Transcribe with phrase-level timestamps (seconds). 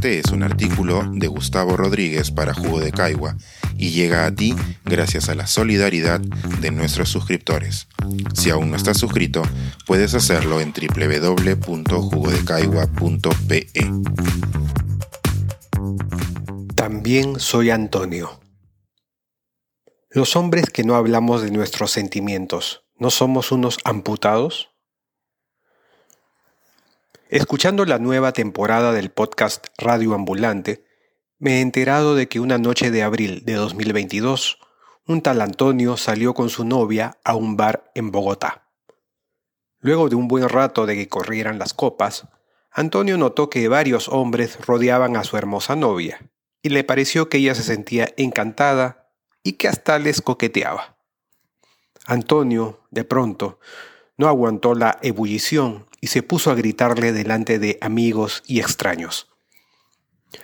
[0.00, 3.36] Este es un artículo de Gustavo Rodríguez para Jugo de Caigua
[3.76, 7.86] y llega a ti gracias a la solidaridad de nuestros suscriptores.
[8.32, 9.42] Si aún no estás suscrito,
[9.86, 13.66] puedes hacerlo en www.jugodecaigua.pe.
[16.74, 18.40] También soy Antonio.
[20.08, 24.69] Los hombres que no hablamos de nuestros sentimientos, ¿no somos unos amputados?
[27.32, 30.84] Escuchando la nueva temporada del podcast Radio Ambulante,
[31.38, 34.58] me he enterado de que una noche de abril de 2022,
[35.06, 38.66] un tal Antonio salió con su novia a un bar en Bogotá.
[39.78, 42.26] Luego de un buen rato de que corrieran las copas,
[42.72, 46.28] Antonio notó que varios hombres rodeaban a su hermosa novia,
[46.62, 49.12] y le pareció que ella se sentía encantada
[49.44, 50.96] y que hasta les coqueteaba.
[52.06, 53.60] Antonio, de pronto,
[54.16, 59.28] no aguantó la ebullición y se puso a gritarle delante de amigos y extraños.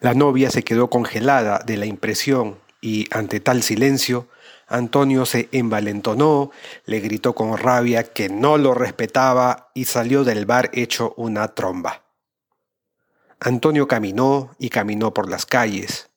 [0.00, 4.28] La novia se quedó congelada de la impresión y, ante tal silencio,
[4.66, 6.50] Antonio se envalentonó,
[6.84, 12.04] le gritó con rabia que no lo respetaba y salió del bar hecho una tromba.
[13.40, 16.10] Antonio caminó y caminó por las calles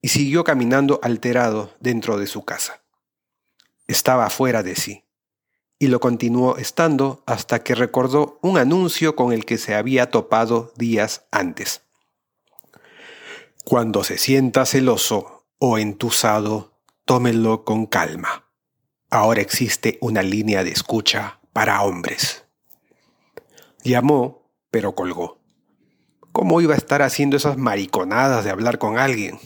[0.00, 2.82] y siguió caminando alterado dentro de su casa.
[3.88, 5.07] Estaba fuera de sí
[5.78, 10.72] y lo continuó estando hasta que recordó un anuncio con el que se había topado
[10.76, 11.82] días antes.
[13.64, 16.72] Cuando se sienta celoso o entusado,
[17.04, 18.46] tómelo con calma.
[19.10, 22.44] Ahora existe una línea de escucha para hombres.
[23.84, 25.38] Llamó, pero colgó.
[26.32, 29.38] ¿Cómo iba a estar haciendo esas mariconadas de hablar con alguien?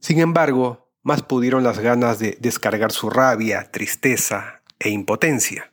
[0.00, 5.70] Sin embargo, más pudieron las ganas de descargar su rabia, tristeza, e impotencia.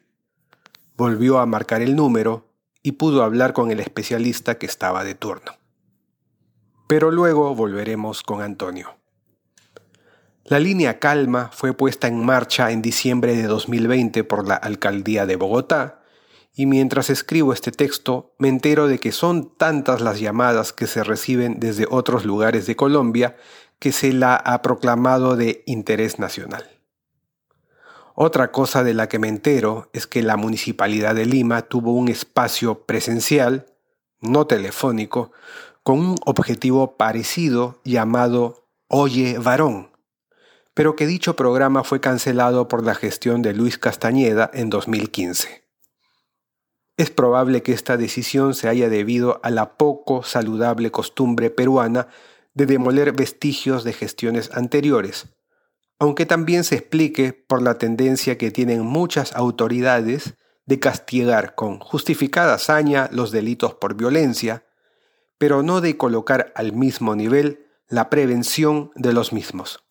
[0.97, 2.49] Volvió a marcar el número
[2.81, 5.53] y pudo hablar con el especialista que estaba de turno.
[6.87, 8.95] Pero luego volveremos con Antonio.
[10.43, 15.35] La línea Calma fue puesta en marcha en diciembre de 2020 por la Alcaldía de
[15.35, 16.03] Bogotá
[16.53, 21.03] y mientras escribo este texto me entero de que son tantas las llamadas que se
[21.03, 23.35] reciben desde otros lugares de Colombia
[23.79, 26.74] que se la ha proclamado de interés nacional.
[28.17, 32.07] Otra cosa de la que me entero es que la Municipalidad de Lima tuvo un
[32.07, 33.65] espacio presencial,
[34.21, 35.33] no telefónico,
[35.83, 39.91] con un objetivo parecido llamado Oye Varón,
[40.73, 45.65] pero que dicho programa fue cancelado por la gestión de Luis Castañeda en 2015.
[46.95, 52.07] Es probable que esta decisión se haya debido a la poco saludable costumbre peruana
[52.53, 55.27] de demoler vestigios de gestiones anteriores,
[56.05, 60.35] aunque también se explique por la tendencia que tienen muchas autoridades
[60.67, 64.65] de castigar con justificada hazaña los delitos por violencia,
[65.39, 69.83] pero no de colocar al mismo nivel la prevención de los mismos.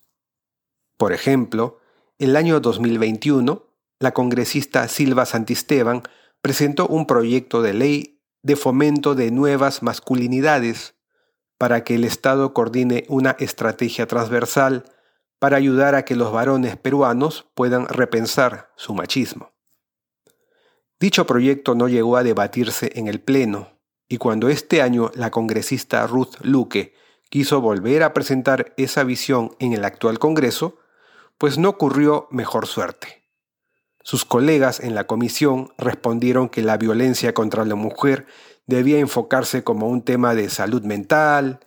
[0.97, 1.81] Por ejemplo,
[2.21, 3.67] el año 2021,
[3.99, 6.05] la congresista Silva Santisteban
[6.41, 10.95] presentó un proyecto de ley de fomento de nuevas masculinidades
[11.59, 14.85] para que el Estado coordine una estrategia transversal
[15.45, 19.53] para ayudar a que los varones peruanos puedan repensar su machismo.
[20.99, 23.79] Dicho proyecto no llegó a debatirse en el Pleno,
[24.09, 26.95] y cuando este año la congresista Ruth Luque
[27.29, 30.79] quiso volver a presentar esa visión en el actual Congreso,
[31.37, 33.29] pues no ocurrió mejor suerte.
[34.03, 38.27] Sus colegas en la comisión respondieron que la violencia contra la mujer
[38.67, 41.61] debía enfocarse como un tema de salud mental,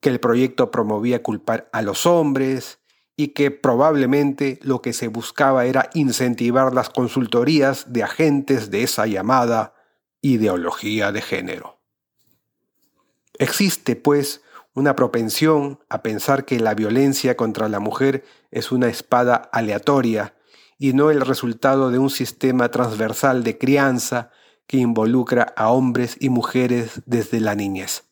[0.00, 2.79] que el proyecto promovía culpar a los hombres,
[3.16, 9.06] y que probablemente lo que se buscaba era incentivar las consultorías de agentes de esa
[9.06, 9.74] llamada
[10.22, 11.80] ideología de género.
[13.38, 14.42] Existe, pues,
[14.74, 20.34] una propensión a pensar que la violencia contra la mujer es una espada aleatoria
[20.78, 24.30] y no el resultado de un sistema transversal de crianza
[24.66, 28.09] que involucra a hombres y mujeres desde la niñez.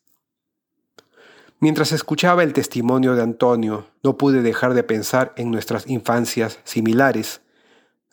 [1.61, 7.41] Mientras escuchaba el testimonio de Antonio, no pude dejar de pensar en nuestras infancias similares,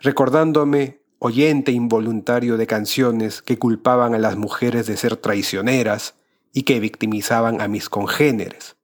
[0.00, 6.14] recordándome oyente involuntario de canciones que culpaban a las mujeres de ser traicioneras
[6.52, 8.74] y que victimizaban a mis congéneres.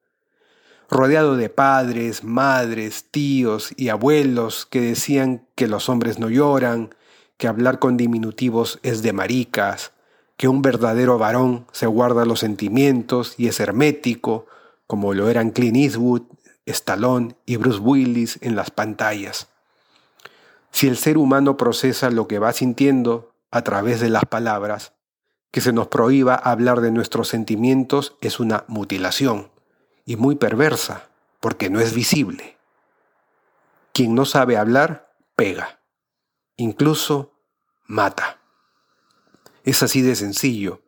[0.88, 6.94] Rodeado de padres, madres, tíos y abuelos que decían que los hombres no lloran,
[7.36, 9.91] que hablar con diminutivos es de maricas,
[10.42, 14.46] que un verdadero varón se guarda los sentimientos y es hermético,
[14.88, 16.22] como lo eran Clint Eastwood,
[16.66, 19.46] Stallone y Bruce Willis en las pantallas.
[20.72, 24.94] Si el ser humano procesa lo que va sintiendo a través de las palabras,
[25.52, 29.52] Que se nos prohíba hablar de nuestros sentimientos es una mutilación
[30.04, 31.08] y muy perversa
[31.38, 32.56] porque no es visible.
[33.92, 35.78] Quien no sabe hablar, pega,
[36.56, 37.30] incluso
[37.86, 38.41] mata.
[39.64, 40.82] Es así de sencillo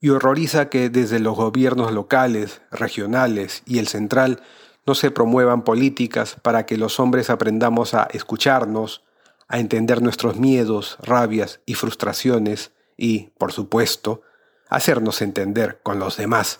[0.00, 4.42] y horroriza que desde los gobiernos locales, regionales y el central
[4.86, 9.02] no se promuevan políticas para que los hombres aprendamos a escucharnos,
[9.48, 14.22] a entender nuestros miedos, rabias y frustraciones y, por supuesto,
[14.68, 16.58] hacernos entender con los demás.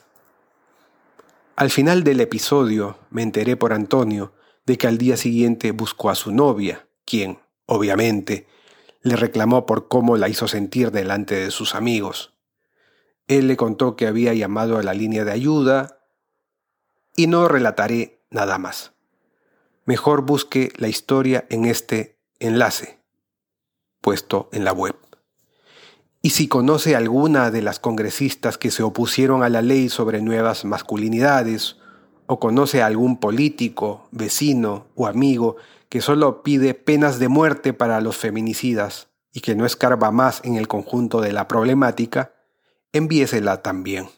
[1.57, 4.33] Al final del episodio me enteré por Antonio
[4.67, 8.47] de que al día siguiente buscó a su novia, quien, obviamente,
[9.05, 12.33] le reclamó por cómo la hizo sentir delante de sus amigos.
[13.29, 16.01] Él le contó que había llamado a la línea de ayuda
[17.15, 18.93] y no relataré nada más.
[19.85, 22.99] Mejor busque la historia en este enlace
[24.01, 24.97] puesto en la web.
[26.21, 30.67] Y si conoce alguna de las congresistas que se opusieron a la ley sobre nuevas
[30.67, 31.79] masculinidades,
[32.26, 35.56] o conoce a algún político, vecino o amigo
[35.88, 40.56] que solo pide penas de muerte para los feminicidas y que no escarba más en
[40.56, 42.32] el conjunto de la problemática,
[42.93, 44.09] envíesela también.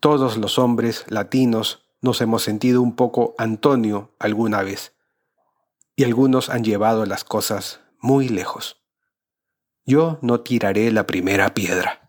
[0.00, 4.92] Todos los hombres latinos nos hemos sentido un poco Antonio alguna vez,
[5.96, 8.82] y algunos han llevado las cosas muy lejos.
[9.84, 12.08] Yo no tiraré la primera piedra.